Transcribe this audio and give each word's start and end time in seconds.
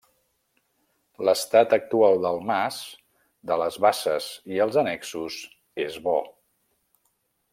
L’estat 1.27 1.75
actual 1.77 2.17
del 2.23 2.39
mas, 2.51 2.79
de 3.51 3.59
les 3.63 3.77
basses 3.87 4.31
i 4.55 4.59
els 4.67 4.81
annexos, 4.85 5.39
és 5.85 6.01
bo. 6.09 6.19